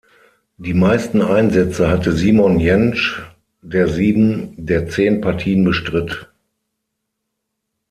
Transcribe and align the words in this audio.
Die 0.57 0.73
meisten 0.73 1.21
Einsätze 1.21 1.87
hatte 1.91 2.13
Simon 2.13 2.59
Jentzsch, 2.59 3.21
der 3.61 3.87
sieben 3.87 4.51
der 4.57 4.87
zehn 4.87 5.21
Partien 5.21 5.63
bestritt. 5.63 6.27